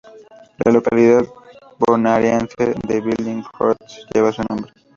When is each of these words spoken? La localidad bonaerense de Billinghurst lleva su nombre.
La 0.65 0.71
localidad 0.71 1.23
bonaerense 1.77 2.73
de 2.87 3.01
Billinghurst 3.01 4.11
lleva 4.11 4.31
su 4.31 4.41
nombre. 4.49 4.73